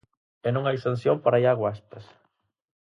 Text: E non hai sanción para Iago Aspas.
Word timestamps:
E 0.47 0.49
non 0.51 0.63
hai 0.65 0.77
sanción 0.85 1.17
para 1.23 1.41
Iago 1.43 1.63
Aspas. 1.73 2.05